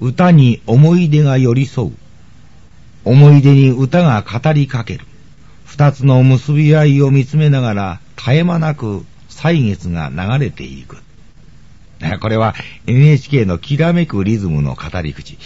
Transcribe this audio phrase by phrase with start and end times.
[0.00, 1.92] 歌に思い出が寄り添う。
[3.04, 5.04] 思い出に歌が語りかける。
[5.64, 10.98] 二つの結び合いを見つめながら絶え間なく歳月が流れていく。
[12.20, 12.54] これは
[12.86, 15.38] NHK のきらめくリズムの語り口。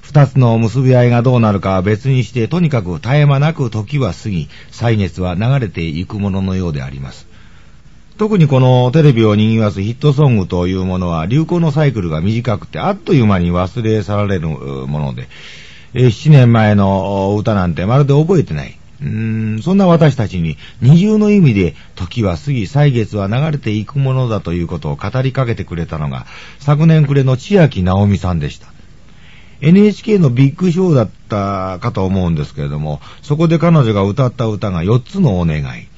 [0.00, 7.26] 二つの結び合いがどうなるかは別にして、とにかく絶え間なく時は過ぎ、歳月は流れていくもののようであります。
[8.18, 15.28] 特にこのテレビを賑わすヒットソングというものは流行のサイクルが短くてあっという間に忘れ去られるもので、
[15.94, 18.76] 7年前の歌なんてまるで覚えてない。
[19.00, 26.26] うーん、そんな私たちに二重の意味で時は過ぎ歳月は流れていくものだということを語りかけてくれたのが
[26.58, 28.77] 昨年暮れの千秋直美さんでした。
[29.60, 35.88] NHK のビッグショーだったかと思うんですけれども、そこで彼女が歌った歌が4つのお願い。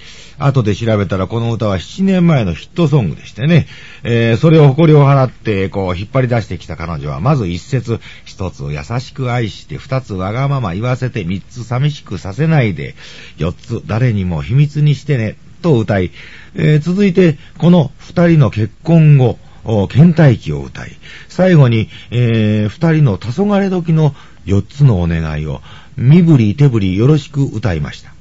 [0.41, 3.67] 後で調べたらこの歌は7年前のヒットソングでしてね、
[4.03, 12.95] えー、それを誇りを払って、こう、引っ張り出してきた彼女は、まず一節、一つ優しく愛して、二つわがまま言わせて、三つ寂しくさせないで、
[13.37, 16.11] 四つ誰にも秘密にしてね、と歌い、
[16.55, 20.93] えー、続いて、この二人の結婚後、倦怠期を歌い、
[21.29, 25.61] 最後に、えー、二人の黄昏時の四つのお願いを、
[25.97, 28.15] 身振り手振りよろしく歌いました。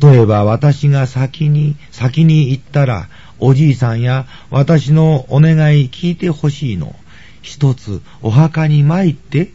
[0.00, 6.94] 例えば私が先に、先に行ったら、おじいさんや私のお願い聞いてほしいの。
[7.42, 9.50] 一つお墓に参って、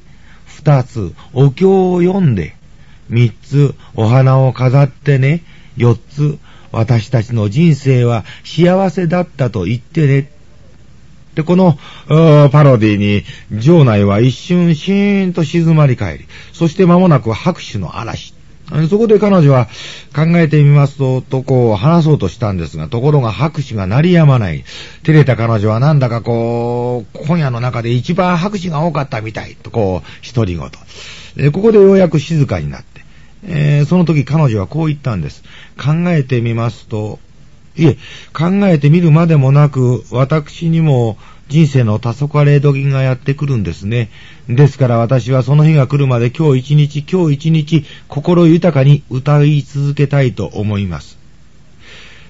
[0.45, 2.55] 二つお経を読んで、
[3.09, 5.43] 三つお花を飾ってね、
[5.77, 6.37] 四つ
[6.77, 10.31] 私たちの人生は幸せだったと言ってね。
[11.35, 13.23] で、このパロディに
[13.59, 18.33] 場内は一瞬シーンと静まり返り、そして間もなく拍手の嵐。
[18.89, 19.67] そこで彼女は
[20.13, 24.65] 考えてみますと、とこう話そうとしたんですが、ところが拍手が鳴りやまない。
[25.03, 31.51] 照れた彼女はなんだかこう、今夜の中で一番拍手が多かったみたい、とこう、独り言。
[31.51, 33.05] ここでようやく静かになって、
[33.43, 35.43] えー、その時彼女はこう言ったんです。
[35.77, 37.19] 考えてみますと、
[37.75, 37.97] いえ、
[38.33, 41.17] 考えてみるまでもなく、私にも
[41.47, 44.09] 人生の黄昏時がやってくるんですね。
[44.49, 51.17] ですから私はその日が来るまで今日一日、今日一日、心豊かに歌い続けたいと思います。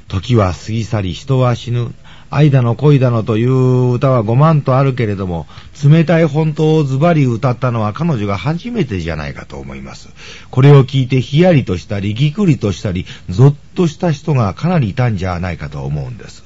[0.07, 1.93] 時は過ぎ去り、人は死ぬ。
[2.29, 5.47] 愛だの恋だのという歌は5万とあるけれども、
[5.83, 10.09] 冷たい本当をズバリ歌ったのは彼女が初めてじゃないかと思います。
[10.51, 16.43] これを聞いてヒヤリとしたり、ぎくりとしたり、ゾッとした人がかなりいたんじゃないかと思うんです。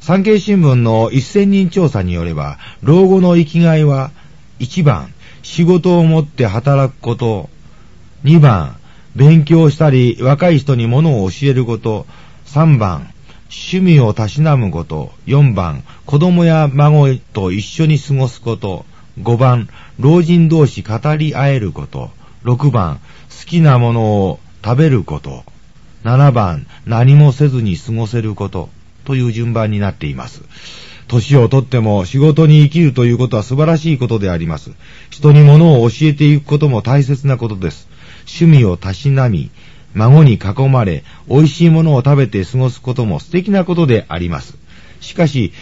[0.00, 4.10] 産経新聞の1000人調査によれば、老後の生きがいは、
[4.58, 5.12] 1番、
[5.42, 7.50] 仕事を持って働くこと。
[8.24, 8.76] 2番、
[9.14, 12.06] 勉強したり、若い人に物を教えること。
[12.46, 13.11] 3番、
[13.52, 15.12] 趣味をたしなむこと。
[15.26, 18.86] 4番、子供や孫と一緒に過ごすこと。
[19.20, 19.68] 5番、
[19.98, 22.10] 老人同士語り合えること。
[22.44, 25.44] 6番、好きなものを食べること。
[26.02, 28.70] 7番、何もせずに過ごせること。
[29.04, 30.42] という順番になっています。
[31.08, 34.70] 年をとっても仕事に生きるということは素晴らしいことであります。
[35.10, 37.88] 人に物を教えていくことも大切なことです。
[38.20, 39.50] 趣味をたしなみ、
[39.94, 44.56] 孫に囲まれ、美味しいものを食べて過ごすことも素敵なことであります。
[45.00, 45.52] しかし、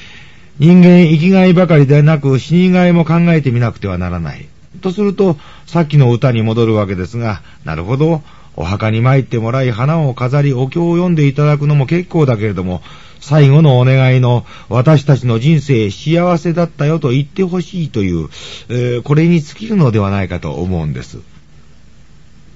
[0.59, 4.47] 人間生きがいばかりでなく死にがいも考えてみなくてはならない。
[4.83, 5.37] とすると、
[5.67, 8.23] さっきの歌に戻るわけですが、なるほど、
[8.57, 12.83] お墓に参ってもらい花を飾りお経を読んでいただくのも結構だけれども、
[13.21, 18.29] 最後のお願いの私たちの人生幸せだったよと言ってほしいという、
[18.69, 21.19] えー、これに尽きるのではないかと思うんです。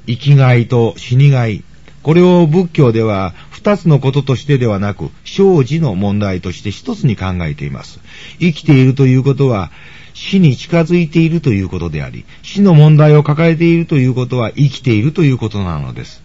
[0.07, 1.63] 生きがいと死にがい。
[2.03, 3.35] これを仏教では
[3.65, 7.99] 二つのこととしてではなく、生死の問題として一つに考えています。
[8.39, 9.71] 生きているということは、
[10.13, 16.23] 死に近づいているということであり、死の問題を抱えているということは生きているということなのです。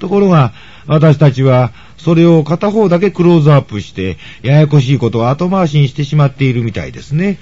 [0.00, 0.52] ところが、
[0.86, 7.38] 私たちは、それを片方だけクローズアップして、ややこしいことを後回しにしてしまっているみたいですね。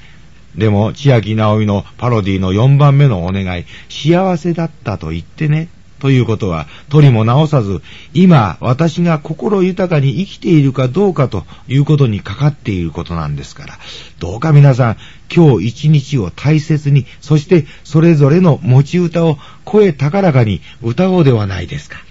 [0.56, 5.68] でも、千秋直美のパロディの4番目のお願い、幸せだったと言ってね。
[6.00, 7.82] ということは、取りも直さず、
[8.14, 13.78] 今、私が心豊かに生きているかどうかということにかかっていることなんですから、
[14.18, 14.96] どうか皆さん、
[15.34, 22.07] 今日一日を大切に、そしてそれぞれの持ち歌を声高らかに歌おうではないですか。